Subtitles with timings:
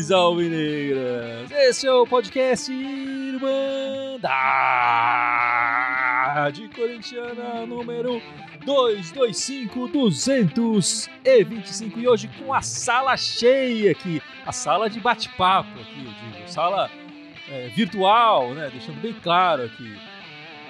[0.00, 1.50] Saudações alvinegras!
[1.50, 4.30] Esse é o podcast Irmandade
[6.74, 8.22] Corintiana número
[8.64, 16.12] 225 225 e hoje com a sala cheia aqui, a sala de bate-papo aqui, eu
[16.12, 16.88] digo, sala
[17.48, 18.70] é, virtual, né?
[18.70, 19.92] Deixando bem claro aqui.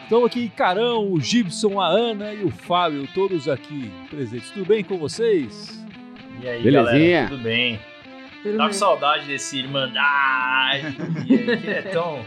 [0.03, 4.51] Estão aqui Carão, o Gibson, a Ana e o Fábio, todos aqui presentes.
[4.51, 5.87] Tudo bem com vocês?
[6.43, 6.83] E aí, Belezinha?
[6.83, 7.79] galera, tudo bem?
[8.57, 12.25] Tá com saudade desse Irmandade, que é tão...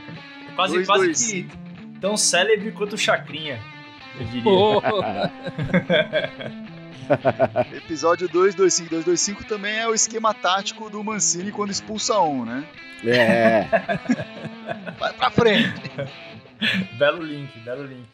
[0.55, 1.31] Quase, Dois, quase dois.
[1.31, 1.47] que
[1.99, 3.59] tão célebre quanto o Chacrinha,
[4.19, 5.31] eu diria.
[7.75, 8.89] Episódio 225.
[8.89, 12.63] 225 também é o esquema tático do Mancini quando expulsa um, né?
[13.03, 13.67] É,
[14.99, 15.91] Vai pra frente.
[16.97, 18.05] Belo link, belo link.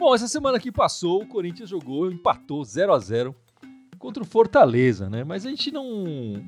[0.00, 3.36] Bom, essa semana que passou, o Corinthians jogou, empatou 0 a 0
[3.98, 5.22] contra o Fortaleza, né?
[5.24, 6.42] Mas a gente não.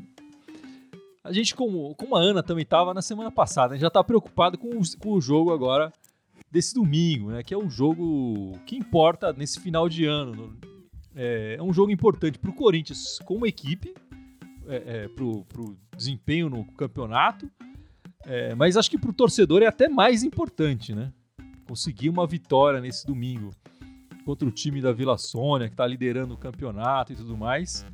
[1.23, 3.81] A gente, como, como a Ana também estava na semana passada, né?
[3.81, 5.93] já está preocupado com o, com o jogo agora
[6.51, 7.43] desse domingo, né?
[7.43, 10.35] Que é o jogo que importa nesse final de ano.
[10.35, 10.57] no-
[11.15, 13.93] É, é um jogo importante para o Corinthians como equipe,
[14.67, 17.51] é, para o desempenho no campeonato,
[18.25, 21.13] é, mas acho que para o torcedor é até mais importante, né?
[21.73, 23.49] Conseguir uma vitória nesse domingo
[24.27, 27.87] contra o time da Vila Sônia, que está liderando o campeonato e tudo mais,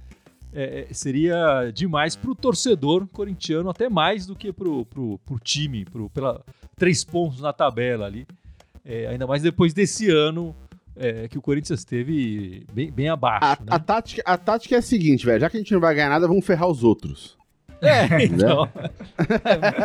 [0.52, 5.84] é, é, seria demais para o torcedor corintiano, até mais do que para o time,
[5.84, 6.44] pro, pela
[6.76, 8.26] três pontos na tabela ali.
[8.84, 10.56] É, ainda mais depois desse ano
[10.96, 13.44] é, que o Corinthians teve bem, bem abaixo.
[13.44, 13.66] a, né?
[13.68, 15.40] a tática, a tática é a seguinte, velho.
[15.40, 17.38] Já que a gente não vai ganhar nada, vamos ferrar os outros.
[17.80, 18.68] É, então.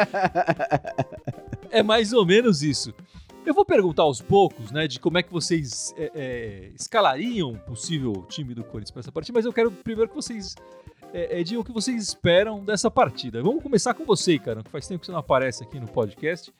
[1.70, 2.92] é mais ou menos isso.
[3.46, 7.58] Eu vou perguntar aos poucos, né, de como é que vocês é, é, escalariam um
[7.58, 10.56] possível time do Corinthians para essa partida, mas eu quero primeiro que vocês
[11.14, 13.42] é, digam o que vocês esperam dessa partida.
[13.44, 16.52] Vamos começar com você, cara, que faz tempo que você não aparece aqui no podcast.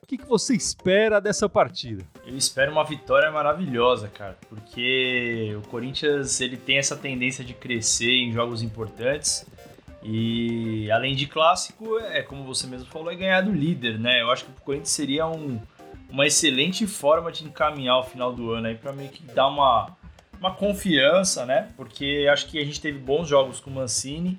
[0.00, 2.02] O que, que você espera dessa partida?
[2.24, 8.10] Eu espero uma vitória maravilhosa, cara, porque o Corinthians ele tem essa tendência de crescer
[8.12, 9.44] em jogos importantes
[10.04, 14.22] e além de clássico, é como você mesmo falou, é ganhar do líder, né?
[14.22, 15.60] Eu acho que o Corinthians seria um-
[16.08, 19.96] uma excelente forma de encaminhar o final do ano aí para meio que dar uma,
[20.40, 21.68] uma confiança, né?
[21.76, 24.38] Porque acho que a gente teve bons jogos com o Mancini,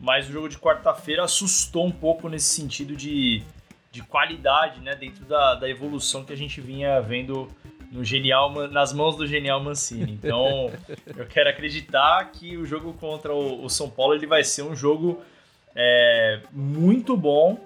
[0.00, 3.42] mas o jogo de quarta-feira assustou um pouco nesse sentido de,
[3.90, 4.94] de qualidade, né?
[4.94, 7.48] Dentro da, da evolução que a gente vinha vendo
[7.90, 10.12] no genial nas mãos do genial Mancini.
[10.12, 10.72] Então,
[11.14, 14.74] eu quero acreditar que o jogo contra o, o São Paulo ele vai ser um
[14.74, 15.22] jogo
[15.74, 17.58] é, muito bom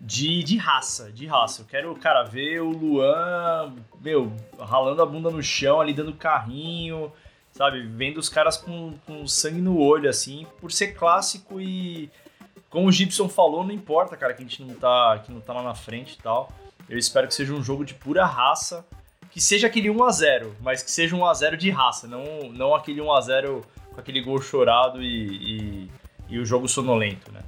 [0.00, 1.62] de, de raça, de raça.
[1.62, 7.12] Eu quero, cara, ver o Luan, meu, ralando a bunda no chão, ali dando carrinho,
[7.52, 7.82] sabe?
[7.82, 12.10] Vendo os caras com, com sangue no olho, assim, por ser clássico e.
[12.70, 15.52] Como o Gibson falou, não importa, cara, que a gente não tá, que não tá
[15.52, 16.50] lá na frente e tal.
[16.88, 18.86] Eu espero que seja um jogo de pura raça.
[19.32, 23.62] Que seja aquele 1x0, mas que seja um 1x0 de raça, não, não aquele 1x0
[23.92, 25.90] com aquele gol chorado e, e,
[26.30, 27.40] e o jogo sonolento, né?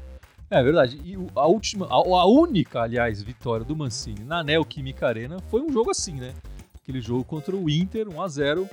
[0.53, 1.01] É verdade.
[1.03, 5.73] E a última, a, a única, aliás, vitória do Mancini na Neoquímica Arena foi um
[5.73, 6.35] jogo assim, né?
[6.75, 8.69] Aquele jogo contra o Inter, 1 a 0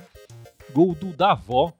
[0.74, 1.72] gol do Davó,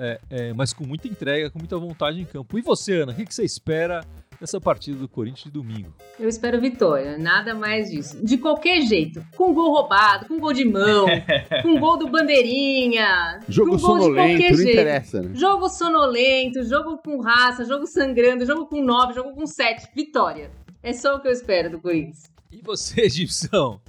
[0.00, 2.58] é, é, mas com muita entrega, com muita vontade em campo.
[2.58, 4.04] E você, Ana, o que, que você espera
[4.40, 5.92] dessa partida do Corinthians de domingo?
[6.18, 8.24] Eu espero vitória, nada mais disso.
[8.24, 11.06] De qualquer jeito, com gol roubado, com gol de mão,
[11.62, 14.70] com gol do bandeirinha, Jogo com gol de sonolento, qualquer não jeito.
[14.72, 15.30] interessa, né?
[15.34, 19.88] Jogo sonolento, jogo com raça, jogo sangrando, jogo com 9, jogo com 7.
[19.94, 20.50] Vitória.
[20.82, 22.24] É só o que eu espero do Corinthians.
[22.52, 23.80] E você, Gibson?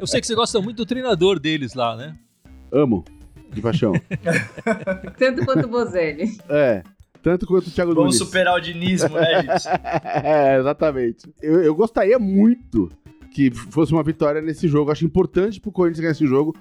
[0.00, 2.16] Eu sei que você gosta muito do treinador deles lá, né?
[2.70, 3.04] Amo,
[3.52, 3.92] de paixão.
[5.18, 6.36] Tanto quanto o Bozelli.
[6.48, 6.82] é,
[7.22, 8.18] tanto quanto o Thiago Vamos Nunes.
[8.18, 9.70] superar o dinismo, né, Gibson?
[10.22, 11.32] é, exatamente.
[11.42, 12.90] Eu, eu gostaria muito
[13.32, 14.90] que fosse uma vitória nesse jogo.
[14.90, 16.54] Acho importante pro Corinthians ganhar esse jogo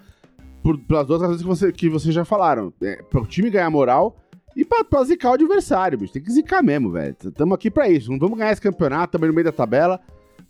[0.61, 2.73] por, pelas duas razões que, você, que vocês já falaram.
[2.81, 4.17] É, pro time ganhar moral
[4.55, 6.13] e pra, pra zicar o adversário, bicho.
[6.13, 7.15] Tem que zicar mesmo, velho.
[7.35, 8.11] Tamo aqui pra isso.
[8.11, 9.99] Não vamos ganhar esse campeonato, também no meio da tabela.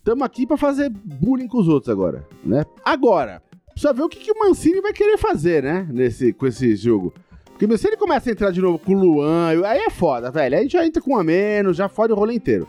[0.03, 2.63] Tamo aqui pra fazer bullying com os outros agora, né?
[2.83, 3.41] Agora,
[3.71, 5.87] precisa ver o que, que o Mancini vai querer fazer, né?
[5.91, 7.11] Nesse, com esse jogo.
[7.57, 10.55] Porque se ele começa a entrar de novo com o Luan, aí é foda, velho.
[10.55, 12.67] Aí a gente já entra com um a menos, já fode o rolê inteiro.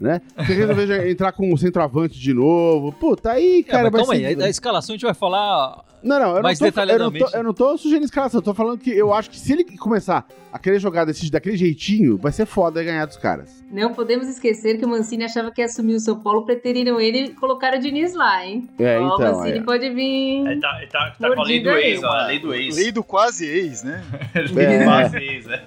[0.00, 0.20] Né?
[0.46, 4.16] Se resolver entrar com o centroavante de novo, puta, aí, É, cara, mas vai calma
[4.16, 4.26] ser...
[4.26, 7.10] aí, da escalação a gente vai falar Não, não, eu Mais não, tô, eu, não
[7.12, 7.36] tô, detalhadamente.
[7.36, 8.38] eu não tô sugerindo escalação.
[8.38, 8.52] Eu não tô, sugerindo escalação.
[8.52, 12.18] Eu falando que eu acho que se ele começar a querer jogar desse, daquele jeitinho,
[12.18, 13.64] vai ser foda ganhar dos caras.
[13.70, 17.18] Não podemos esquecer que o Mancini achava que ia assumir o São Paulo, preteriram ele
[17.26, 18.68] e colocaram o Diniz lá, hein?
[18.78, 19.16] É, Ó, então.
[19.32, 19.62] o Mancini é.
[19.62, 20.46] pode vir.
[20.46, 22.76] É, tá, tá, tá com a lei do ex, ó, a lei do ex.
[22.76, 24.02] Lei do quase ex, né?
[24.52, 24.78] Lei É.
[24.78, 25.62] do quase ex, é.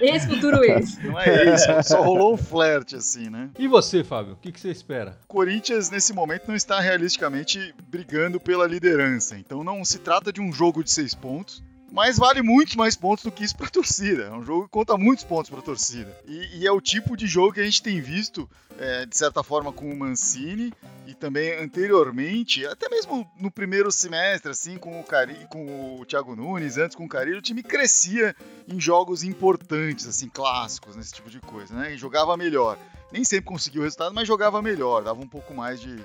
[0.00, 0.98] Ex-futuro ex.
[0.98, 3.50] Não é isso, só rolou um flerte assim, né?
[3.58, 4.34] E você, Fábio?
[4.34, 5.18] O que, que você espera?
[5.24, 9.36] O Corinthians, nesse momento, não está realisticamente brigando pela liderança.
[9.38, 11.62] Então não se trata de um jogo de seis pontos.
[11.90, 14.24] Mas vale muitos mais pontos do que isso para a torcida.
[14.24, 16.14] É um jogo que conta muitos pontos para a torcida.
[16.26, 18.48] E, e é o tipo de jogo que a gente tem visto,
[18.78, 20.72] é, de certa forma, com o Mancini
[21.06, 26.36] e também anteriormente, até mesmo no primeiro semestre, assim, com o, Cari, com o Thiago
[26.36, 28.36] Nunes, antes com o Carilho, o time crescia
[28.68, 31.94] em jogos importantes, assim, clássicos, nesse tipo de coisa, né?
[31.94, 32.78] E jogava melhor.
[33.10, 35.98] Nem sempre conseguia o resultado, mas jogava melhor, dava um pouco mais de,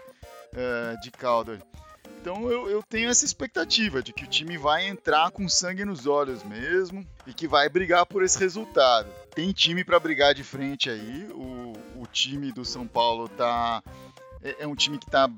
[0.55, 1.51] eh, de caldo.
[1.51, 1.61] ali.
[2.23, 6.07] Então eu, eu tenho essa expectativa de que o time vai entrar com sangue nos
[6.07, 9.09] olhos mesmo e que vai brigar por esse resultado.
[9.35, 11.27] Tem time para brigar de frente aí.
[11.33, 13.83] O, o time do São Paulo tá
[14.41, 15.29] é, é um time que tá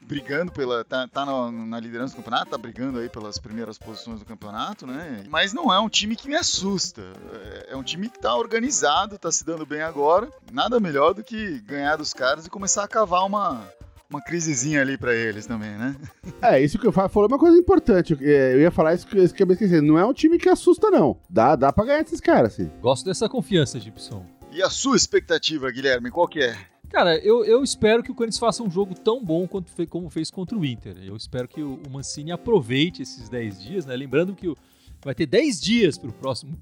[0.00, 4.18] brigando pela tá, tá na, na liderança do campeonato, tá brigando aí pelas primeiras posições
[4.18, 5.22] do campeonato, né?
[5.28, 7.02] Mas não é um time que me assusta.
[7.32, 10.28] É, é um time que tá organizado, tá se dando bem agora.
[10.50, 13.64] Nada melhor do que ganhar dos caras e começar a cavar uma
[14.12, 15.96] uma crisezinha ali pra eles também, né?
[16.42, 18.16] É, isso que eu falo falou é uma coisa importante.
[18.20, 19.80] É, Eu ia falar isso que eu ia esquecer.
[19.80, 21.16] Não é um time que assusta, não.
[21.30, 22.70] Dá, dá pra ganhar esses caras, assim.
[22.80, 24.24] Gosto dessa confiança, Gibson.
[24.50, 26.56] E a sua expectativa, Guilherme, qual que é?
[26.90, 30.10] Cara, eu, eu espero que o Corinthians faça um jogo tão bom quanto fe- como
[30.10, 30.94] fez contra o Inter.
[31.02, 33.96] Eu espero que o, o Mancini aproveite esses 10 dias, né?
[33.96, 34.56] Lembrando que o-
[35.02, 36.58] vai ter 10 dias pro próximo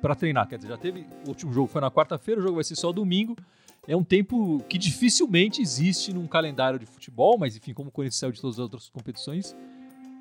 [0.00, 0.48] pra treinar.
[0.48, 1.04] Quer dizer, já teve.
[1.26, 3.36] O último jogo foi na quarta-feira, o jogo vai ser só domingo.
[3.88, 8.18] É um tempo que dificilmente existe num calendário de futebol, mas enfim, como o Corinthians
[8.18, 9.56] saiu de todas as outras competições,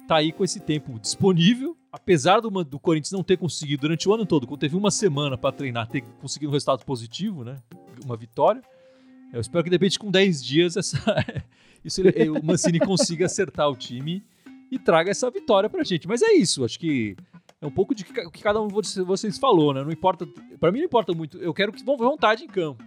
[0.08, 1.78] tá aí com esse tempo disponível.
[1.92, 5.38] Apesar do, do Corinthians não ter conseguido durante o ano todo, quando teve uma semana
[5.38, 7.58] pra treinar, ter conseguido um resultado positivo, né?
[8.04, 8.64] Uma vitória.
[9.32, 10.98] Eu espero que de repente com 10 dias essa,
[11.86, 14.24] isso o Mancini consiga acertar o time
[14.72, 16.08] e traga essa vitória pra gente.
[16.08, 17.16] Mas é isso, acho que
[17.62, 19.84] é um pouco de que que cada um de vocês- falou, né?
[19.84, 20.26] Não importa,
[20.60, 21.38] Pra mim não importa muito.
[21.38, 22.84] Eu quero que vão vontade em campo.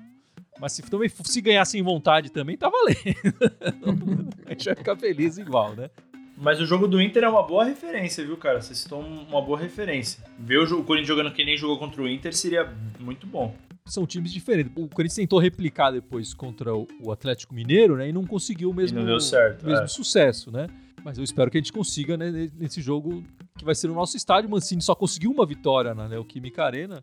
[0.60, 4.28] Mas se também se ganhar sem vontade também tá valendo.
[4.46, 5.90] a gente vai ficar feliz igual, né?
[6.36, 8.60] Mas o jogo do Inter é uma boa referência, viu, cara?
[8.60, 10.22] Vocês estão uma boa referência.
[10.38, 13.54] Ver o, o Corinthians jogando que nem jogou contra o Inter seria muito bom.
[13.86, 14.72] São times diferentes.
[14.76, 18.08] O Corinthians tentou replicar depois contra o o Atlético Mineiro, né?
[18.08, 19.88] E não conseguiu o mesmo, não deu certo, mesmo é.
[19.88, 20.66] sucesso, né?
[21.04, 23.22] Mas eu espero que a gente consiga, né, nesse jogo
[23.58, 24.48] que vai ser no nosso estádio.
[24.48, 27.02] O Mancini só conseguiu uma vitória na Neoquímica Arena.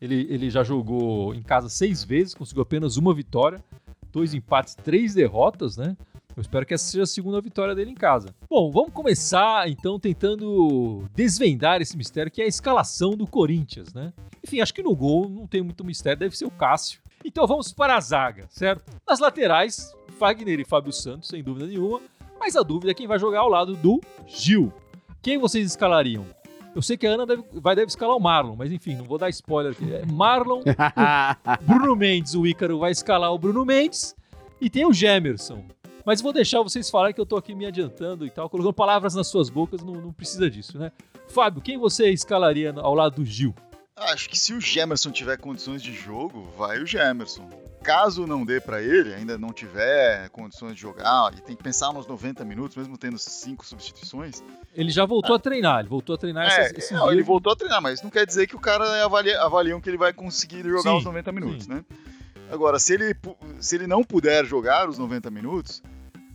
[0.00, 3.62] Ele, ele já jogou em casa seis vezes, conseguiu apenas uma vitória,
[4.12, 5.96] dois empates, três derrotas, né?
[6.36, 8.32] Eu espero que essa seja a segunda vitória dele em casa.
[8.48, 14.12] Bom, vamos começar então tentando desvendar esse mistério que é a escalação do Corinthians, né?
[14.44, 17.00] Enfim, acho que no gol não tem muito mistério, deve ser o Cássio.
[17.24, 18.84] Então vamos para a zaga, certo?
[19.04, 22.00] Nas laterais, Fagner e Fábio Santos, sem dúvida nenhuma.
[22.38, 24.72] Mas a dúvida é quem vai jogar ao lado do Gil.
[25.20, 26.24] Quem vocês escalariam?
[26.78, 29.18] Eu sei que a Ana deve, vai deve escalar o Marlon, mas enfim, não vou
[29.18, 29.92] dar spoiler aqui.
[29.92, 30.62] É Marlon,
[31.66, 34.14] Bruno Mendes, o Ícaro vai escalar o Bruno Mendes
[34.60, 35.64] e tem o Gemerson.
[36.06, 39.12] Mas vou deixar vocês falarem que eu tô aqui me adiantando e tal, colocando palavras
[39.16, 40.92] nas suas bocas, não, não precisa disso, né?
[41.26, 43.52] Fábio, quem você escalaria ao lado do Gil?
[44.00, 47.48] Acho que se o Gemerson tiver condições de jogo, vai o Gemerson.
[47.82, 51.92] Caso não dê pra ele, ainda não tiver condições de jogar, e tem que pensar
[51.92, 54.42] nos 90 minutos, mesmo tendo cinco substituições.
[54.74, 57.12] Ele já voltou a treinar, ele voltou a treinar essas, É, esses não, dias.
[57.12, 59.96] ele voltou a treinar, mas não quer dizer que o cara avalia, avaliam que ele
[59.96, 61.72] vai conseguir jogar Sim, os 90 minutos, sim.
[61.72, 61.84] né?
[62.50, 63.14] Agora, se ele,
[63.60, 65.82] se ele não puder jogar os 90 minutos,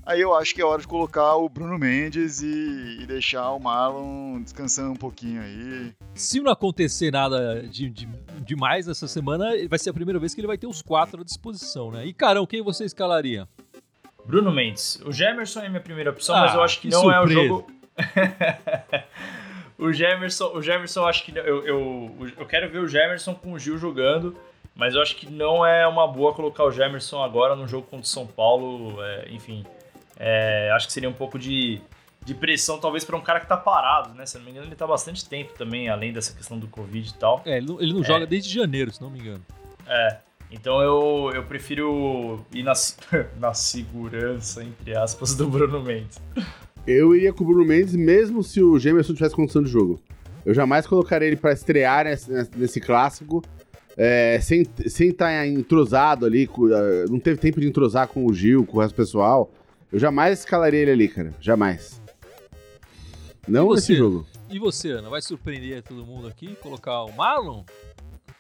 [0.06, 3.60] aí eu acho que é hora de colocar o Bruno Mendes e, e deixar o
[3.60, 5.94] Marlon descansando um pouquinho aí.
[6.16, 8.08] Se não acontecer nada de, de,
[8.42, 11.24] demais essa semana, vai ser a primeira vez que ele vai ter os quatro à
[11.24, 12.06] disposição, né?
[12.06, 13.48] E Carão, quem você escalaria?
[14.26, 15.02] Bruno Mendes.
[15.06, 17.28] O Gemerson é minha primeira opção, Ah, mas eu acho que, que não é o
[17.28, 17.48] surpresa.
[17.48, 17.68] jogo.
[19.78, 23.34] o Gemerson, o Gemerson, eu acho que não- eu, eu, eu quero ver o Gemerson
[23.36, 24.36] com o Gil jogando,
[24.76, 28.06] mas eu acho que não é uma boa colocar o Gemerson agora no jogo contra
[28.06, 29.04] o São Paulo.
[29.04, 29.66] é, enfim,
[30.18, 31.82] é, acho que seria um pouco de,
[32.24, 34.26] de pressão, talvez, para um cara que tá parado, né?
[34.26, 36.68] Se eu não me engano, ele tá há bastante tempo também, além dessa questão do
[36.68, 37.42] Covid e tal.
[37.46, 39.44] É, ele não, ele não joga desde janeiro, se não me engano.
[39.88, 40.18] É.
[40.52, 42.74] Então eu, eu prefiro ir na,
[43.40, 46.22] na segurança, entre aspas, do Bruno Mendes.
[46.86, 50.00] Eu iria com o Bruno Mendes, mesmo se o Gemerson tivesse condição de jogo.
[50.46, 53.42] Eu jamais colocaria ele pra estrear nesse, nesse clássico,
[53.98, 58.34] é, sem estar sem tá entrosado ali, eh, não teve tempo de entrosar com o
[58.34, 59.50] Gil, com o resto do pessoal.
[59.94, 61.34] Eu jamais escalaria ele ali, cara.
[61.40, 62.02] Jamais.
[63.48, 63.96] Não E nesse você?
[63.96, 64.26] jogo.
[64.50, 66.56] E você, Ana, vai surpreender todo mundo aqui?
[66.56, 67.64] Colocar o Marlon?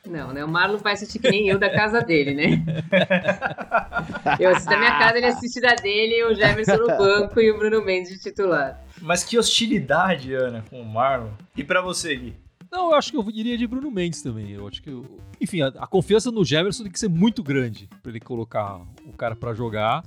[0.07, 0.43] Não, né?
[0.43, 2.63] O Marlon vai assistir que nem eu da casa dele, né?
[4.39, 7.57] Eu assisto da minha casa, ele assiste da dele, o Jefferson no banco e o
[7.57, 8.83] Bruno Mendes de titular.
[9.01, 11.29] Mas que hostilidade, Ana, com o Marlon.
[11.55, 12.35] E pra você, Gui?
[12.71, 14.51] Não, eu acho que eu iria de Bruno Mendes também.
[14.51, 14.89] Eu acho que.
[14.89, 18.81] eu- Enfim, a, a confiança no Jefferson tem que ser muito grande pra ele colocar
[19.05, 20.03] o cara pra jogar.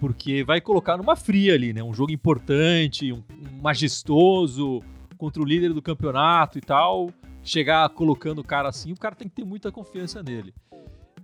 [0.00, 1.82] Porque vai colocar numa fria ali, né?
[1.82, 4.82] Um jogo importante, um, um majestoso,
[5.18, 7.10] contra o líder do campeonato e tal.
[7.42, 10.52] Chegar colocando o cara assim, o cara tem que ter muita confiança nele.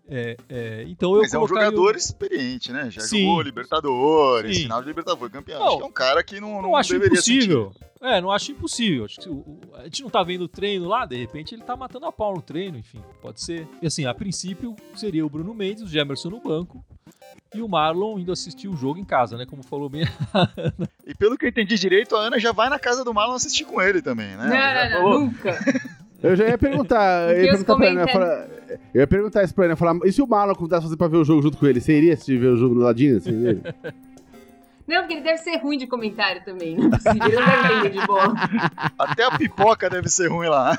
[0.08, 2.88] É, é, então eu Mas é um jogador experiente, né?
[2.90, 3.22] Já Sim.
[3.24, 4.62] jogou Libertadores, Sim.
[4.62, 5.58] final de Libertadores, campeão.
[5.58, 7.72] Não, acho que é um cara que não, não, Não acho deveria impossível.
[8.00, 9.04] É, não acho impossível.
[9.04, 11.62] Acho que o- o- a gente não tá vendo o treino lá, de repente ele
[11.64, 13.66] tá matando a pau no treino, enfim, pode ser.
[13.82, 16.84] E assim, a princípio seria o Bruno Mendes, o Gemerson no banco
[17.54, 19.46] e o Marlon indo assistir o jogo em casa, né?
[19.46, 20.04] Como falou bem.
[20.06, 20.88] sentir.
[21.06, 23.64] E pelo que eu entendi direito, a Ana já vai na casa do Marlon assistir
[23.64, 24.90] com ele também, né?
[24.92, 25.58] Não, não, nunca.
[26.22, 28.48] Eu já ia perguntar, eu ia perguntar pra Ana, eu ia falar-
[28.94, 31.18] eu ia perguntar isso pra Ana, falar, e se o Marlon contasse você pra ver
[31.18, 33.32] o jogo junto com ele, você iria assistir ver o jogo do ladinho, assim?
[34.86, 36.76] Não, porque ele deve ser ruim de comentário também.
[36.76, 38.34] Não é possível, ele não deve entender de bola.
[38.98, 40.78] Até a pipoca deve ser ruim lá.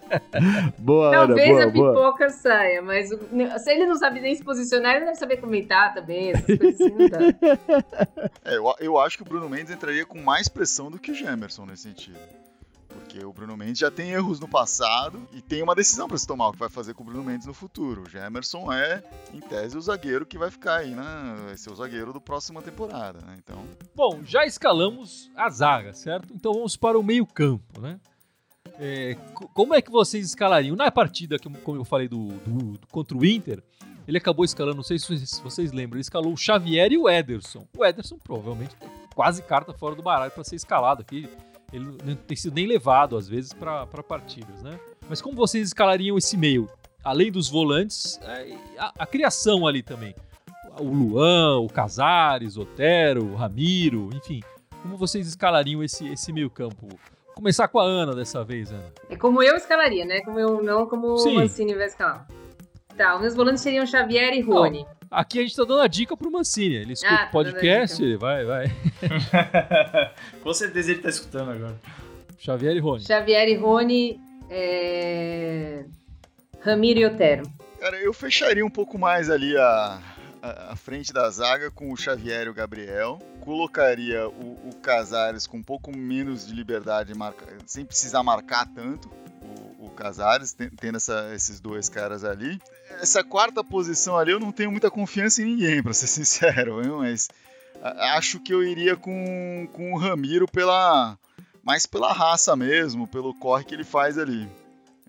[0.78, 1.92] Boa, Ana, Talvez boa, a boa.
[1.92, 3.18] pipoca saia, mas o-
[3.58, 6.30] se ele não sabe nem se posicionar, ele não deve saber comentar também.
[6.30, 7.18] Essas coisas assim não dá.
[8.44, 11.14] É, eu, eu acho que o Bruno Mendes entraria com mais pressão do que o
[11.14, 12.18] Gemerson nesse sentido.
[13.08, 16.26] Porque o Bruno Mendes já tem erros no passado e tem uma decisão para se
[16.26, 18.02] tomar o que vai fazer com o Bruno Mendes no futuro.
[18.02, 21.02] O Gemerson é, em tese, o zagueiro que vai ficar aí, né?
[21.46, 23.34] Vai ser o zagueiro do próxima temporada, né?
[23.38, 23.64] Então,
[23.96, 26.34] Bom, já escalamos a zaga, certo?
[26.34, 27.98] Então vamos para o meio-campo, né?
[28.78, 30.76] É, co- como é que vocês escalariam?
[30.76, 33.62] Na partida, que, como eu falei, do, do- do- contra o Inter,
[34.06, 37.66] ele acabou escalando, não sei se vocês, lembram, ele escalou o Xavier e o Ederson.
[37.76, 38.76] O Ederson provavelmente
[39.14, 41.26] quase carta fora do baralho para ser escalado aqui.
[41.72, 44.78] Ele não tem sido nem levado, às vezes, para partidas, né?
[45.08, 46.68] Mas como vocês escalariam esse meio?
[47.04, 50.14] Além dos volantes, é, a, a criação ali também.
[50.80, 54.40] O Luan, o Casares, o Otero, o Ramiro, enfim.
[54.82, 56.88] Como vocês escalariam esse, esse meio campo?
[57.34, 58.92] Começar com a Ana dessa vez, Ana.
[59.08, 60.20] É como eu escalaria, né?
[60.22, 61.32] Como eu, não como Sim.
[61.32, 62.26] o Mancini vai escalar.
[62.96, 64.84] Tá, os meus volantes seriam Xavier e Rony.
[65.10, 66.74] Aqui a gente tá dando a dica pro Mancini.
[66.76, 68.66] Ele escuta Ah, o tá podcast, dando vai, vai.
[70.42, 71.76] Com certeza ele tá escutando agora.
[72.38, 73.04] Xavier e Rony.
[73.04, 75.84] Xavier e Rony, é...
[76.60, 77.42] Ramiro e Otero.
[77.80, 80.00] cara, eu fecharia um pouco mais ali a,
[80.42, 83.18] a, a frente da zaga com o Xavier e o Gabriel.
[83.40, 88.66] Colocaria o, o Casares com um pouco menos de liberdade, de marcar, sem precisar marcar
[88.74, 89.10] tanto.
[89.98, 92.58] Casares, ten- tendo essa- esses dois caras ali.
[93.00, 96.06] Essa quarta posição ali eu não tenho muita confiança em ninguém, pra ser
[96.66, 96.98] sincero, viu?
[96.98, 97.28] mas
[97.82, 101.18] acho que eu iria com, com o Ramiro pela
[101.64, 104.48] mais pela raça mesmo, pelo corre que ele faz ali.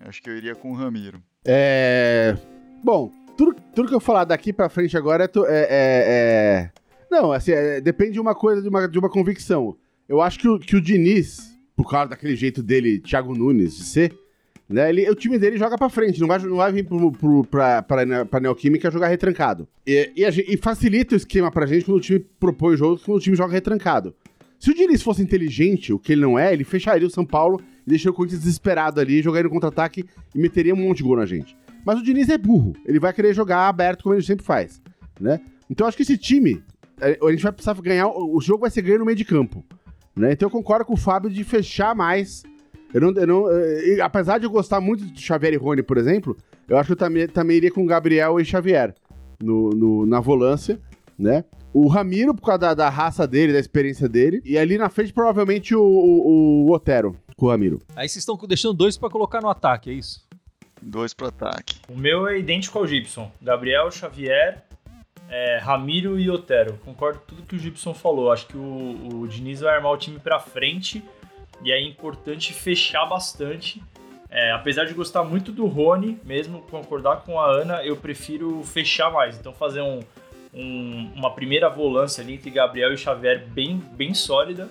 [0.00, 1.22] Acho que eu iria com o Ramiro.
[1.44, 2.36] É.
[2.82, 5.26] Bom, tudo, tudo que eu falar daqui pra frente agora é.
[5.26, 6.70] é- é- é-
[7.10, 9.76] Não, assim, é- depende de uma coisa, de uma, de uma convicção.
[10.08, 11.38] Eu acho que o, que o Diniz,
[11.76, 14.14] por causa daquele jeito dele, Thiago Nunes, de ser,
[14.70, 14.88] né?
[14.88, 17.82] Ele, o time dele joga pra frente, não vai, não vai vir pro, pro, pra,
[17.82, 19.66] pra, pra Neoquímica jogar retrancado.
[19.84, 23.20] E, e, e facilita o esquema pra gente quando o time propõe jogo, quando o
[23.20, 24.14] time joga retrancado.
[24.60, 27.60] Se o Diniz fosse inteligente, o que ele não é, ele fecharia o São Paulo
[27.84, 31.16] e deixaria o Corinthians desesperado ali, jogaria no contra-ataque e meteria um monte de gol
[31.16, 31.56] na gente.
[31.84, 32.74] Mas o Diniz é burro.
[32.86, 34.80] Ele vai querer jogar aberto como ele sempre faz,
[35.18, 35.40] né?
[35.68, 36.62] Então acho que esse time,
[37.00, 39.24] é, a gente vai precisar ganhar, o o jogo vai ser ganho no meio de
[39.24, 39.64] campo,
[40.14, 40.32] né?
[40.32, 42.42] Então eu concordo com o Fábio de fechar mais.
[42.92, 45.82] Eu não, eu não, eh, e apesar de eu gostar muito de Xavier e Rony,
[45.82, 46.36] por exemplo,
[46.68, 48.94] eu acho que eu também, também iria com Gabriel e Xavier
[49.40, 50.80] no, no- na volância,
[51.18, 51.44] né?
[51.72, 54.42] O Ramiro, por causa da, da raça dele, da experiência dele.
[54.44, 57.80] E ali na frente, provavelmente, o, o, o Otero com o Ramiro.
[57.94, 60.26] Aí vocês estão deixando dois pra colocar no ataque, é isso?
[60.82, 61.76] Dois pro ataque.
[61.88, 63.30] O meu é idêntico ao Gibson.
[63.40, 64.64] Gabriel, Xavier,
[65.28, 66.76] é, Ramiro e Otero.
[66.84, 68.32] Concordo com tudo que o Gibson falou.
[68.32, 71.04] Acho que o, o Diniz vai armar o time pra frente
[71.64, 73.82] e é importante fechar bastante.
[74.30, 79.10] É, apesar de gostar muito do Rony, mesmo concordar com a Ana, eu prefiro fechar
[79.12, 79.36] mais.
[79.38, 80.00] Então fazer um,
[80.54, 84.68] um- uma primeira volância ali entre Gabriel e Xavier bem, bem sólida.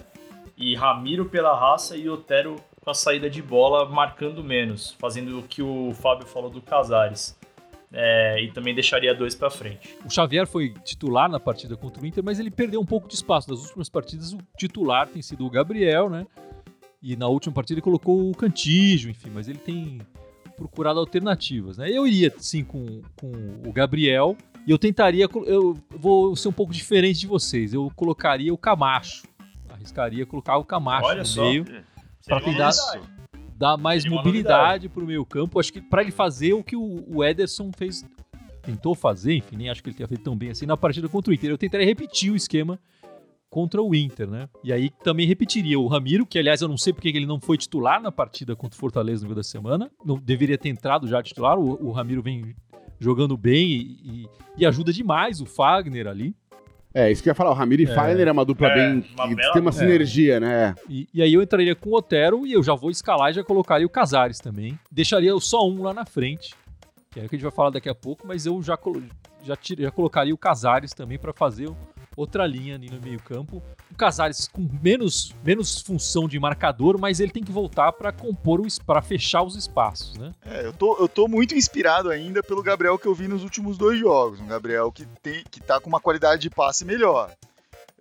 [0.57, 5.43] E Ramiro pela raça e Otero com a saída de bola marcando menos, fazendo o
[5.43, 7.37] que o Fábio falou do Casares.
[7.91, 9.95] É, e também deixaria dois pra frente.
[10.05, 13.15] O Xavier foi titular na partida contra o Inter, mas ele perdeu um pouco de
[13.15, 13.49] espaço.
[13.49, 16.27] Nas últimas partidas, o titular tem sido o Gabriel, né?
[17.01, 19.99] E na última partida ele colocou o Cantígio, enfim, mas ele tem
[20.57, 21.89] procurado alternativas, né?
[21.89, 23.31] Eu iria, sim, com, com
[23.65, 24.35] o Gabriel
[24.67, 29.23] e eu tentaria, eu vou ser um pouco diferente de vocês, eu colocaria o Camacho
[29.69, 31.41] Arriscaria colocar o Camacho Olha no só.
[31.49, 31.63] meio,
[32.27, 33.09] uma cuidar- novidade.
[33.55, 35.57] dar mais Seria mobilidade pro meio campo.
[35.59, 38.05] Acho que para ele fazer o que o, o Ederson fez,
[38.61, 41.31] tentou fazer, enfim, nem acho que ele tenha feito tão bem assim na partida contra
[41.31, 41.49] o Inter.
[41.51, 42.77] Eu tentaria repetir o esquema
[43.49, 44.47] contra o Inter, né?
[44.63, 47.57] E aí também repetiria o Ramiro, que aliás eu não sei porque ele não foi
[47.57, 49.89] titular na partida contra o Fortaleza no meio da semana.
[50.05, 51.57] Não deveria ter entrado já titular.
[51.57, 52.55] O, o Ramiro vem
[52.99, 53.81] jogando bem e,
[54.23, 56.35] e- e ajuda demais o Fagner ali.
[56.93, 57.51] É, isso que eu ia falar.
[57.51, 57.93] O Ramiro e É.
[57.93, 59.05] Fagner é uma dupla É, bem.
[59.15, 59.85] uma que bela tem uma dupla.
[59.85, 60.75] sinergia, né?
[60.89, 63.43] E, e aí eu entraria com o Otero e eu já vou escalar e já
[63.43, 64.77] colocaria o Casares também.
[64.91, 66.53] Deixaria só um lá na frente,
[67.11, 68.77] que é o que a gente vai falar daqui a pouco, mas eu já,
[69.43, 71.69] já, tira- já colocaria o Casares também para fazer
[72.19, 73.63] outra linha ali no meio campo.
[73.89, 78.59] O Casares com menos, menos função de marcador, mas ele tem que voltar para compor,
[78.85, 80.33] para fechar os espaços, né?
[80.45, 83.77] É, eu tô, eu tô muito inspirado ainda pelo Gabriel que eu vi nos últimos
[83.77, 84.39] dois jogos.
[84.41, 87.33] Um Gabriel que, tem, que tá com uma qualidade de passe melhor.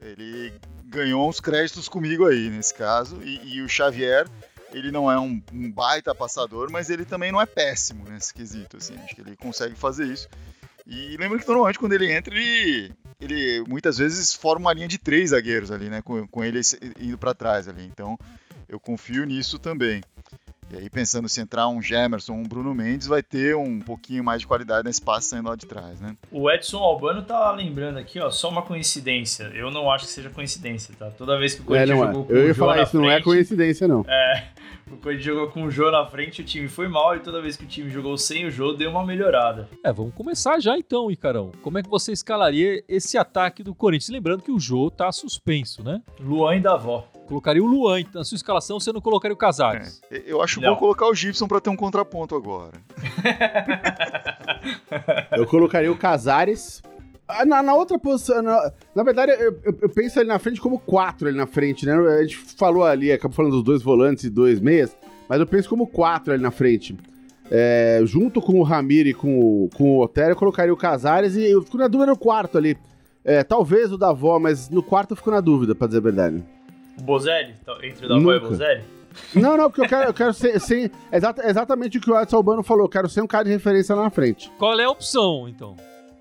[0.00, 0.52] Ele
[0.84, 3.20] ganhou uns créditos comigo aí, nesse caso.
[3.22, 4.26] E, e o Xavier,
[4.72, 8.78] ele não é um, um baita passador, mas ele também não é péssimo nesse quesito,
[8.78, 8.96] assim.
[9.04, 10.28] Acho que ele consegue fazer isso.
[10.88, 12.90] E lembra que normalmente quando ele entra, ele,
[13.21, 16.00] ele muitas vezes forma uma linha de três zagueiros ali, né?
[16.02, 16.61] Com, com ele
[16.99, 17.85] indo para trás ali.
[17.85, 18.18] Então
[18.68, 20.00] eu confio nisso também.
[20.71, 24.23] E aí, pensando se entrar um Gemerson ou um Bruno Mendes, vai ter um pouquinho
[24.23, 26.14] mais de qualidade nesse passe saindo lá de trás, né?
[26.30, 29.45] O Edson Albano tá lembrando aqui, ó, só uma coincidência.
[29.54, 31.11] Eu não acho que seja coincidência, tá?
[31.11, 32.07] Toda vez que o É, Corinthians é.
[32.07, 34.04] jogou com Eu ia falar isso, não é frente, coincidência, não.
[34.07, 34.49] É,
[34.95, 37.57] o Corinthians jogou com o Jô na frente, o time foi mal e toda vez
[37.57, 39.68] que o time jogou sem o Jô, deu uma melhorada.
[39.85, 41.52] É, vamos começar já então, Icarão.
[41.62, 44.11] Como é que você escalaria esse ataque do Corinthians?
[44.11, 46.02] Lembrando que o Jô tá suspenso, né?
[46.21, 47.07] Luan e Davó.
[47.26, 50.00] Colocaria o Luan, então, na sua escalação você não colocaria o Casares.
[50.11, 50.71] É, Eu acho Não.
[50.71, 52.73] bom colocar o Gibson para ter um contraponto agora.
[55.37, 56.83] Eu colocaria o Casares.
[57.28, 58.42] Ah, Na, na outra posição.
[58.42, 61.85] Na, na verdade, eu, eu- eu penso ali na frente como quatro ali na frente,
[61.85, 61.92] né?
[61.94, 64.97] A gente falou ali, acabou falando dos dois volantes e dois meias,
[65.28, 66.97] mas eu penso como quatro ali na frente.
[67.50, 71.35] É, junto com o Ramiro e com o, com o Otero, eu colocaria o Casares
[71.37, 72.76] e eu fico na dúvida no quarto ali.
[73.24, 76.02] É, talvez o da avó, mas no quarto eu fico na dúvida, pra dizer a
[76.02, 76.42] verdade.
[76.98, 77.55] O Bozelli?
[77.62, 78.48] Então, Entre o Davó e o Nunca.
[78.48, 78.83] Bozelli?
[79.35, 82.37] Não, não, porque eu quero, eu quero ser, ser exata- exatamente o que o Edson
[82.37, 82.85] Albano falou.
[82.85, 84.50] Eu quero ser um cara de referência lá na frente.
[84.59, 85.74] Qual é a opção, então?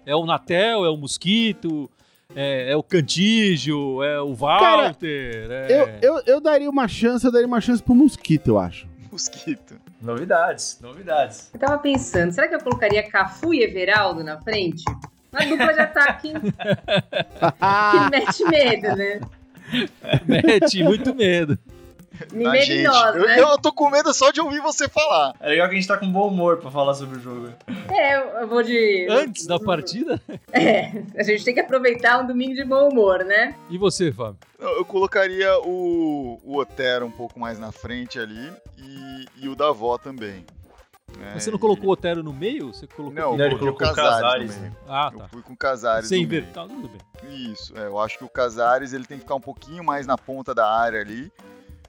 [0.07, 1.91] É o Natel, é o Mosquito,
[2.33, 5.51] é, é o Cantígio, é o Walter?
[5.51, 5.67] é...
[5.69, 8.87] Eu, eu, eu daria uma chance, eu daria uma chance pro Mosquito, eu acho.
[9.11, 9.75] Mosquito.
[10.01, 11.49] Novidades, novidades.
[11.53, 14.85] Eu tava pensando, será que eu colocaria Cafu e Everaldo na frente?
[15.29, 19.19] Uma dupla de ataque que mete medo, né?
[20.25, 21.59] Mete muito medo.
[22.31, 23.39] Me Ah, gente, medrosa, eu, né?
[23.41, 25.33] eu tô com medo só de ouvir você falar.
[25.39, 27.49] É legal que a gente tá com bom humor pra falar sobre o jogo.
[27.89, 29.07] É, eu- eu vou de.
[29.09, 30.21] Antes da partida?
[30.51, 33.55] É, a gente tem que aproveitar um domingo de bom humor, né?
[33.69, 34.37] E você, Fábio?
[34.59, 39.55] Eu eu colocaria o, o Otero um pouco mais na frente ali e, e o
[39.55, 40.45] Davó também.
[41.17, 41.31] né?
[41.33, 42.73] Mas você não colocou o Otero no meio?
[42.73, 44.71] Você colocou Não, Não, eu ele coloquei o Casares, Casares, né?
[44.87, 45.27] Ah, Eu tá.
[45.29, 46.53] fui com o Casares Sem inverter.
[46.53, 47.51] Tá, tudo bem.
[47.51, 50.17] Isso, é, eu acho que o Casares ele tem que ficar um pouquinho mais na
[50.17, 51.31] ponta da área ali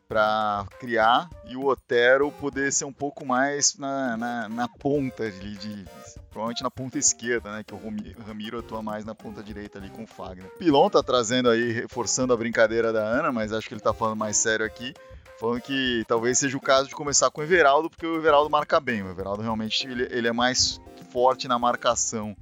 [0.08, 5.54] para criar e o Otero poder ser um pouco mais na, na, na ponta ali,
[5.56, 5.84] de,
[6.30, 7.62] provavelmente na ponta esquerda, né?
[7.62, 7.78] Que o
[8.26, 10.48] Ramiro atua mais na ponta direita ali com o Fagner.
[10.58, 14.16] Pilon tá trazendo aí, reforçando a brincadeira da Ana, mas acho que ele tá falando
[14.16, 14.94] mais sério aqui.
[15.38, 18.80] Falando que talvez seja o caso de começar com o Everaldo, porque o Everaldo marca
[18.80, 19.02] bem.
[19.02, 20.80] O Everaldo realmente ele, ele é mais
[21.12, 22.36] forte na marcação,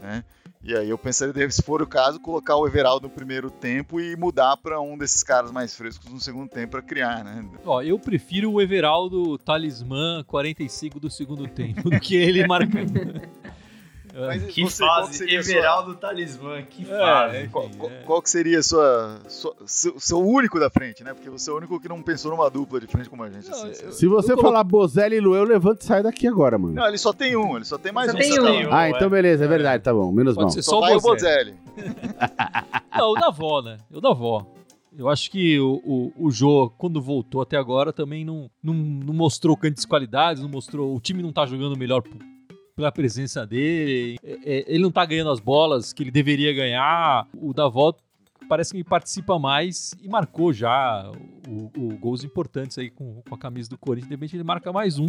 [0.00, 0.24] né?
[0.62, 4.14] E aí eu pensaria, se for o caso, colocar o Everaldo no primeiro tempo e
[4.14, 7.42] mudar para um desses caras mais frescos no segundo tempo para criar, né?
[7.64, 12.92] Ó, eu prefiro o Everaldo Talismã 45 do segundo tempo do que ele marcando.
[14.14, 17.36] Mas Que você, qual que fase, seria a sua- Everaldo Talismã, que É, fase.
[17.38, 18.02] enfim, Qual, é.
[18.04, 21.14] qual que seria a sua, sua- seu, seu único da frente, né?
[21.14, 23.48] Porque você é o único que não pensou numa dupla de frente como a gente.
[23.48, 23.84] Não, assim.
[23.84, 26.58] eu- Se você Eu colo- falar Bozelli e Lu, eu levanto e saio daqui agora,
[26.58, 26.74] mano.
[26.74, 28.20] Não, ele só tem um, ele só tem mais Só um.
[28.20, 28.72] tem um.
[28.72, 30.10] ah, então beleza, é verdade, tá bom.
[30.12, 30.50] Menos Pode mal.
[30.50, 31.54] ser Só só vai o Bozelli.
[32.96, 33.78] Não, o da avó, né?
[33.92, 34.46] O da avó.
[34.98, 39.14] Eu acho que o, o, o Jô, quando voltou até agora, também não, não, não
[39.14, 40.94] mostrou grandes qualidades, não mostrou.
[40.94, 42.02] O time não tá jogando melhor
[42.80, 44.18] pela presença dele.
[44.24, 47.28] é- é, ele não tá ganhando as bolas que ele deveria ganhar.
[47.36, 47.94] O da avó
[48.48, 51.10] parece que participa mais e marcou já
[51.46, 54.08] o, o gols importantes aí com, com a camisa do Corinthians.
[54.08, 55.08] De repente ele marca mais um.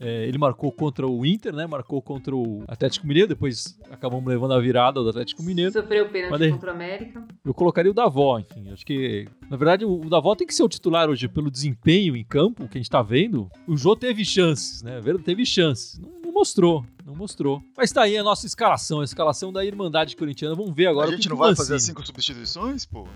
[0.00, 1.66] É, ele marcou contra o Inter, né?
[1.66, 5.72] Marcou contra o Atlético Mineiro, depois acabamos levando a virada do Atlético Mineiro.
[5.72, 7.24] Sofreu pênalti contra o América.
[7.44, 8.70] Eu colocaria o Davó, enfim.
[8.70, 12.24] Acho que, na verdade, o Davó tem que ser o titular hoje pelo desempenho em
[12.24, 13.48] campo que a gente tá vendo.
[13.68, 15.00] O Jô teve chances, né?
[15.24, 16.00] Teve chances.
[16.22, 17.62] Não mostrou, não mostrou.
[17.76, 20.54] Mas tá aí a nossa escalação, a escalação da Irmandade Corintiana.
[20.54, 23.06] Vamos ver agora a gente não vai fazer Mancini- as cinco substituições, pô?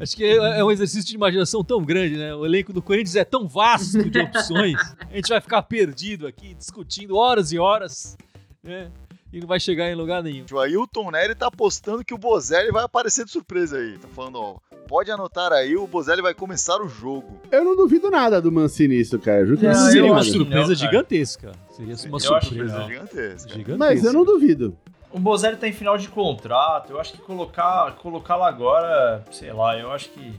[0.00, 2.34] Acho que é é um exercício de imaginação tão grande, né?
[2.34, 4.76] O elenco do Corinthians é tão vasto de opções.
[5.10, 8.16] A gente vai ficar perdido aqui, discutindo horas e horas,
[8.62, 8.90] né?
[9.32, 10.44] E não vai chegar em lugar nenhum.
[10.52, 13.98] O Ailton Nery tá apostando que o Bozelli vai aparecer de surpresa aí.
[13.98, 14.56] Tá falando, ó,
[14.88, 17.40] pode anotar aí, o Bozelli vai começar o jogo.
[17.50, 19.44] Eu não duvido nada do Mancini nisso, cara.
[19.44, 21.52] Juro que Não, não, eu Seria uma surpresa não, gigantesca.
[21.70, 22.82] Seria uma Eu surpresa.
[22.84, 23.48] Gigantesca.
[23.52, 23.76] gigantesca.
[23.76, 24.76] Mas eu não duvido.
[25.10, 26.92] O Bozelli tá em final de contrato.
[26.92, 30.32] Eu acho que colocar, colocá-lo agora, sei lá, eu acho que.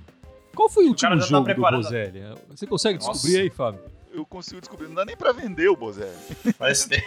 [0.55, 1.83] Qual foi o O cara último já tá jogo do preparando.
[1.83, 2.23] Bozelli?
[2.49, 3.11] Você consegue Nossa.
[3.11, 3.81] descobrir aí, Fábio?
[4.13, 6.11] Eu consigo descobrir, não dá nem pra vender o Bozelli.
[6.57, 7.03] Parece ter.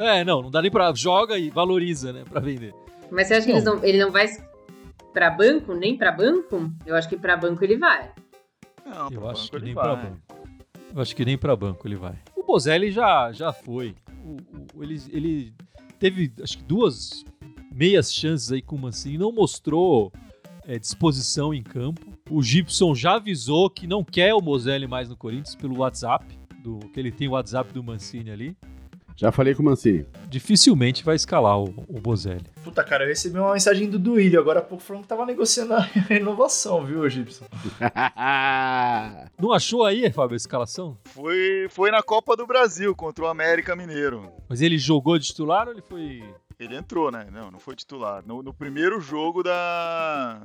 [0.00, 0.92] É, não, não dá nem pra.
[0.94, 2.24] Joga e valoriza, né?
[2.28, 2.74] Pra vender.
[3.10, 4.26] Mas você acha que eles não- ele não vai
[5.12, 5.74] pra banco?
[5.74, 6.70] Nem pra banco?
[6.86, 8.10] Eu acho que pra banco ele vai.
[8.86, 9.84] Não, Eu acho banco que ele nem vai.
[9.84, 10.16] pra banco.
[10.94, 12.14] Eu acho que nem pra banco ele vai.
[12.36, 13.94] O Bozelli já, já foi.
[14.24, 15.54] O- o- ele, ele
[15.98, 17.24] teve, acho que duas
[17.72, 20.12] meias chances aí com o Mancini, não mostrou
[20.66, 22.06] é, disposição em campo.
[22.30, 26.24] O Gibson já avisou que não quer o Bozelli mais no Corinthians pelo WhatsApp,
[26.62, 28.56] do, que ele tem o WhatsApp do Mancini ali.
[29.20, 30.06] Já falei com o Mancini.
[30.30, 32.46] Dificilmente vai escalar o, o Bozelli.
[32.64, 35.74] Puta, cara, eu recebi uma mensagem do Duílio agora há pouco falando que tava negociando
[35.74, 37.44] a renovação, viu, Gibson?
[39.38, 40.96] Não achou aí, Fábio, a escalação?
[41.04, 44.32] Foi, foi na Copa do Brasil contra o América Mineiro.
[44.48, 46.24] Mas ele jogou de titular ou ele foi.
[46.58, 47.26] Ele entrou, né?
[47.30, 48.22] Não, não foi titular.
[48.26, 50.40] No, no primeiro jogo da.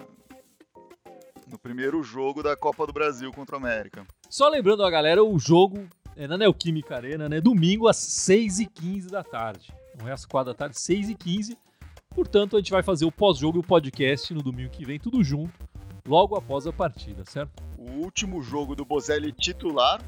[1.49, 4.05] No primeiro jogo da Copa do Brasil contra o América.
[4.29, 7.41] Só lembrando a galera, o jogo é na Neoquímica Arena, né?
[7.41, 9.73] Domingo às 6h15 da tarde.
[9.99, 11.57] Não é às 4 da tarde, 6h15.
[12.13, 15.21] Portanto, a gente vai fazer o pós-jogo e o podcast no domingo que vem, tudo
[15.21, 15.53] junto,
[16.07, 17.51] logo após a partida, certo?
[17.77, 20.01] O último jogo do Bozelli titular.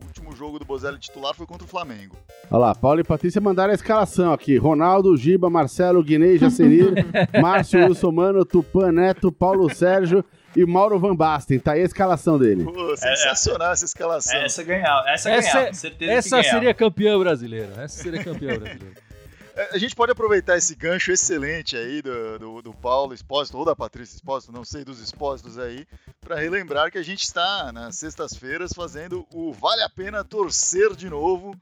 [0.00, 2.16] O último jogo do Bozelli titular foi contra o Flamengo.
[2.48, 4.56] Olha lá, Paulo e Patrícia mandaram a escalação aqui.
[4.56, 6.92] Ronaldo, Giba, Marcelo, Guinei, Jacenir,
[7.42, 10.24] Márcio, Wilson Mano, Tupan, Neto, Paulo Sérgio
[10.56, 11.58] e Mauro Van Basten.
[11.58, 12.64] Tá aí a escalação dele.
[12.64, 14.36] Pô, sensacional essa escalação.
[14.40, 16.58] Essa ganhava, essa, Essa- ganhava, certeza Essa que ganhava.
[16.58, 17.72] seria campeã brasileira.
[17.82, 19.06] Essa seria campeã brasileira.
[19.58, 23.64] É, A gente pode aproveitar esse gancho excelente aí do, do, do Paulo Espósito, ou
[23.64, 25.86] da Patrícia Espósito, não sei dos Espósitos aí,
[26.20, 31.08] para relembrar que a gente está nas sextas-feiras fazendo o Vale a Pena Torcer de
[31.08, 31.56] Novo,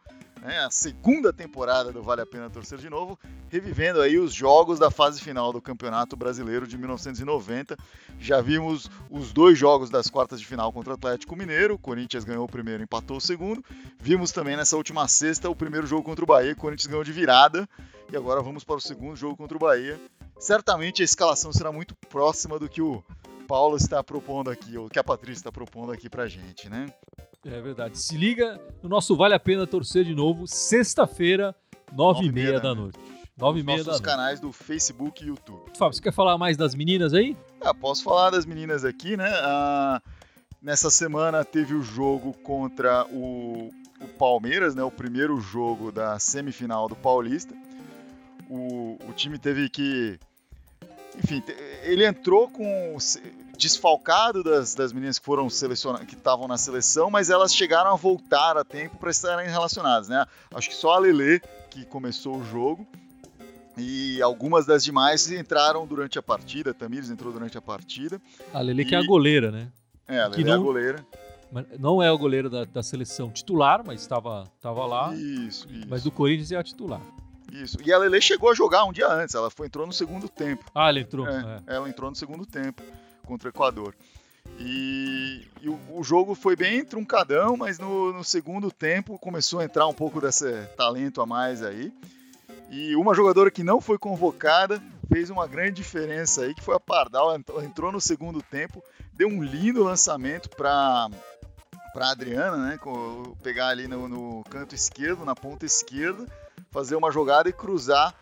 [0.45, 4.79] né, a segunda temporada do Vale a Pena Torcer de Novo, revivendo aí os jogos
[4.79, 7.75] da fase final do Campeonato Brasileiro de 1990.
[8.21, 12.25] Já vimos os dois jogos das quartas de final contra o Atlético Mineiro, o Corinthians
[12.25, 13.65] ganhou o primeiro, empatou o segundo.
[13.99, 17.13] Vimos também nessa última sexta o primeiro jogo contra o Bahia, o Corinthians ganhou de
[17.13, 17.67] virada.
[18.13, 19.99] E agora vamos para o segundo jogo contra o Bahia.
[20.39, 23.03] Certamente a escalação será muito próxima do que o
[23.49, 26.93] Paulo está propondo aqui, ou que a Patrícia está propondo aqui pra gente, né?
[27.45, 27.99] É verdade.
[27.99, 31.55] Se liga no nosso Vale a Pena Torcer de novo, sexta-feira,
[31.93, 32.99] nove e meia da noite.
[33.37, 34.11] Nove e meia da nossos noite.
[34.11, 35.61] canais do Facebook e YouTube.
[35.77, 37.37] Fábio, você quer falar mais das meninas aí?
[37.61, 39.29] Ah, posso falar das meninas aqui, né?
[39.43, 40.01] Ah,
[40.63, 44.83] nessa semana teve o jogo contra o, o Palmeiras, né?
[44.83, 47.55] O primeiro jogo da semifinal do Paulista.
[48.49, 50.19] O, o time teve que.
[51.23, 51.43] Enfim,
[51.83, 52.97] ele entrou com
[53.57, 57.97] desfalcado das, das meninas que foram selecionadas, que estavam na seleção, mas elas chegaram a
[57.97, 60.25] voltar a tempo para estarem relacionadas, né?
[60.55, 61.41] Acho que só a Lele
[61.71, 62.87] que começou o jogo
[63.77, 66.71] e algumas das demais entraram durante a partida.
[66.71, 68.21] A Tamires entrou durante a partida.
[68.53, 69.69] A Lele que é a goleira, né?
[70.07, 71.07] É, a Que Lele é a não- goleira.
[71.53, 75.15] Mas Não é a goleira da, da seleção titular, mas estava tava lá.
[75.15, 75.87] Isso, isso.
[75.89, 77.01] Mas do Corinthians é a titular.
[77.53, 77.77] Isso.
[77.85, 80.65] E a Lele chegou a jogar um dia antes, ela foi, entrou no segundo tempo.
[80.75, 81.29] Ah, ela entrou.
[81.29, 81.77] É, é.
[81.77, 82.83] Ela entrou no segundo tempo
[83.25, 83.95] contra o Equador.
[84.59, 89.65] E, e o, o jogo foi bem truncadão, mas no, no segundo tempo começou a
[89.65, 91.93] entrar um pouco desse talento a mais aí.
[92.71, 94.83] E uma jogadora que não foi convocada
[95.13, 97.35] fez uma grande diferença aí, que foi a Pardal.
[97.37, 98.83] Entrou- no segundo tempo,
[99.13, 101.09] deu um lindo lançamento para
[101.93, 102.79] para Adriana, né?
[103.41, 106.27] Pegar ali no, no canto esquerdo, na ponta esquerda,
[106.73, 108.13] fazer uma jogada e cruzar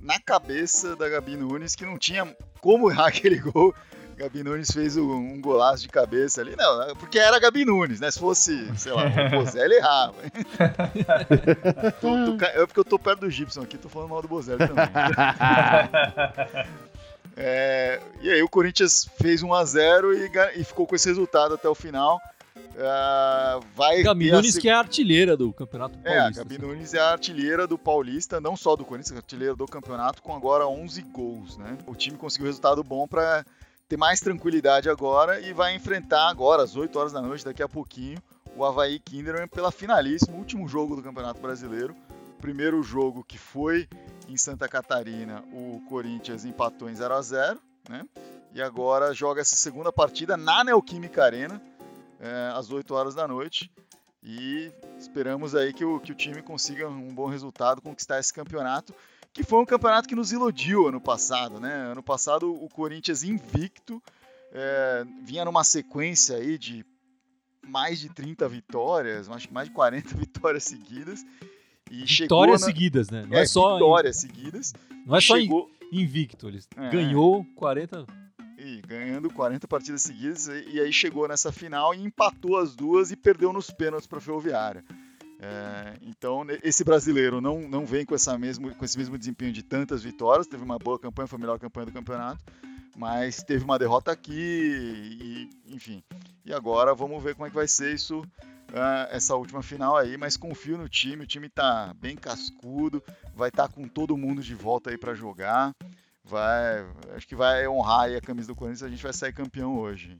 [0.00, 2.26] na cabeça da Gabi Nunes, que não tinha
[2.60, 3.72] como errar aquele gol.
[4.16, 6.54] Gabi Nunes fez um, um golaço de cabeça ali.
[6.56, 8.10] Não, porque era Gabi Nunes, né?
[8.10, 10.14] Se fosse, sei lá, o Bozelli errava.
[12.00, 14.28] Tô- tô ca- é porque eu tô perto do Gibson aqui, tô falando mal do
[14.28, 14.86] Bozelli também.
[17.34, 21.54] É, e aí o Corinthians fez 1 a 0 e, e ficou com esse resultado
[21.54, 22.20] até o final.
[22.78, 26.42] Ah, vai Gabi Nunes, que é a artilheira do Campeonato é, a Paulista.
[26.44, 26.66] Gabi assim.
[26.66, 30.36] Nunes é a artilheira do Paulista, não só do Corinthians, é artilheira do campeonato, com
[30.36, 31.78] agora 11 gols, né?
[31.86, 33.46] O time conseguiu resultado bom para
[33.92, 37.68] ter mais tranquilidade agora e vai enfrentar agora, às 8 horas da noite, daqui a
[37.68, 38.16] pouquinho,
[38.56, 41.94] o Havaí Kinderman pela finalíssima, último jogo do Campeonato Brasileiro.
[42.40, 43.86] Primeiro jogo que foi
[44.26, 48.06] em Santa Catarina, o Corinthians empatou em 0 a 0 né?
[48.54, 51.60] E agora joga essa segunda partida na Neoquímica Arena,
[52.18, 53.70] é, às 8 horas da noite.
[54.22, 58.94] E esperamos aí que o, que o time consiga um bom resultado, conquistar esse campeonato,
[59.32, 61.72] que foi um campeonato que nos iludiu ano passado, né?
[61.92, 64.02] Ano passado o Corinthians invicto,
[64.52, 66.84] é, vinha numa sequência aí de
[67.66, 71.24] mais de 30 vitórias, acho que mais de 40 vitórias seguidas.
[71.90, 72.66] E vitórias na...
[72.66, 73.24] seguidas, né?
[73.28, 74.72] Não é, é só vitórias seguidas.
[75.06, 75.70] Não é só chegou...
[75.92, 76.90] invicto, ele é.
[76.90, 78.06] ganhou 40
[78.58, 83.16] e ganhando 40 partidas seguidas e, aí chegou nessa final e empatou as duas e
[83.16, 84.84] perdeu nos pênaltis para a Ferroviária.
[85.44, 89.62] É, então esse brasileiro não, não vem com, essa mesmo, com esse mesmo desempenho de
[89.62, 92.40] tantas vitórias, teve uma boa campanha, foi a melhor campanha do campeonato,
[92.96, 96.00] mas teve uma derrota aqui, e, enfim.
[96.44, 100.16] E agora vamos ver como é que vai ser isso, uh, essa última final aí,
[100.16, 103.02] mas confio no time, o time está bem cascudo,
[103.34, 105.72] vai estar tá com todo mundo de volta aí para jogar
[106.24, 110.16] vai, acho que vai honrar a camisa do Corinthians, a gente vai sair campeão hoje.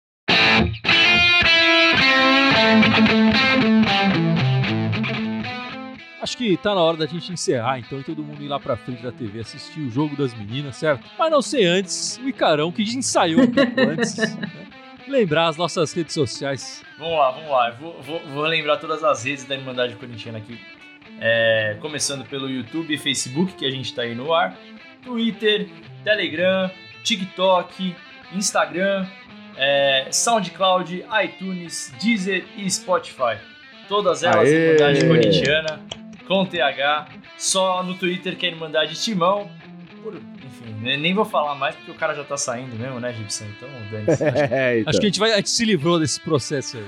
[6.23, 8.77] Acho que tá na hora da gente encerrar, então, e todo mundo ir lá pra
[8.77, 11.05] frente da TV assistir o jogo das meninas, certo?
[11.19, 14.51] Mas não sei antes, o Icarão, que ensaiou um pouco antes, né?
[15.09, 16.83] lembrar as nossas redes sociais.
[16.97, 17.71] Vamos lá, vamos lá.
[17.73, 20.59] Vou, vou, vou lembrar todas as redes da Irmandade Corintiana aqui.
[21.21, 24.57] É, começando pelo YouTube e Facebook, que a gente tá aí no ar.
[25.03, 25.69] Twitter,
[26.05, 26.71] Telegram,
[27.03, 27.95] TikTok,
[28.33, 29.07] Instagram,
[29.57, 33.39] é, SoundCloud, iTunes, Deezer e Spotify.
[33.89, 34.73] Todas elas Aê!
[34.73, 35.81] Irmandade Corintiana,
[36.27, 37.09] com TH.
[37.37, 39.51] Só no Twitter que é Irmandade Timão.
[40.03, 43.45] Por, enfim, nem vou falar mais porque o cara já tá saindo mesmo, né, Gibson?
[43.57, 43.69] Então,
[44.13, 44.91] acho, é, então.
[44.91, 46.85] acho que a gente, vai, a gente se livrou desse processo aí.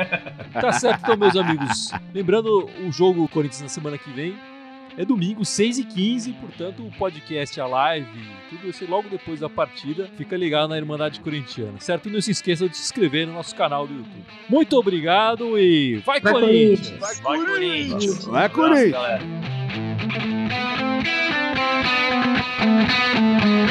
[0.52, 1.90] tá certo, então, meus amigos.
[2.14, 4.36] Lembrando o jogo Corinthians na semana que vem
[4.98, 8.08] é domingo, 6h15, portanto o podcast, a live,
[8.50, 10.10] tudo isso logo depois da partida.
[10.16, 12.08] Fica ligado na Irmandade Corintiana, certo?
[12.08, 14.24] E não se esqueça de se inscrever no nosso canal do YouTube.
[14.48, 16.98] Muito obrigado e vai, vai Corinthians!
[16.98, 17.20] Corinthians!
[17.20, 18.24] Vai, vai Corinthians!
[18.24, 18.92] Vai Corinthians!
[18.92, 18.98] Vai, Corinthians!
[18.98, 19.18] Vai,
[23.38, 23.67] Corinthians!